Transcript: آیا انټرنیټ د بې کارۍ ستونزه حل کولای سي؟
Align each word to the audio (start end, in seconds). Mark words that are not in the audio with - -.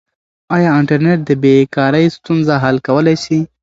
آیا 0.55 0.71
انټرنیټ 0.79 1.19
د 1.25 1.31
بې 1.43 1.55
کارۍ 1.75 2.05
ستونزه 2.17 2.53
حل 2.63 2.77
کولای 2.87 3.15
سي؟ 3.23 3.39